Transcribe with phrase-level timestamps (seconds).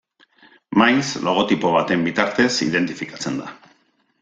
[0.81, 3.55] Maiz, logotipo baten bitartez identifikatzen da.